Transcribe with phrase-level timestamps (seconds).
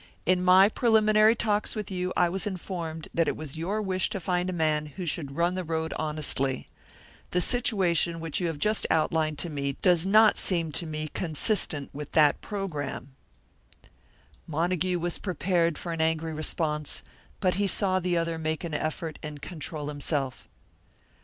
[0.25, 4.19] In my preliminary talks with you I was informed that it was your wish to
[4.19, 6.67] find a man who should run the road honestly.
[7.29, 11.91] The situation which you have just outlined to me does not seem to me consistent
[11.93, 13.13] with that programme."
[14.47, 17.03] Montague was prepared for an angry response,
[17.39, 20.47] but he saw the other make an effort and control himself.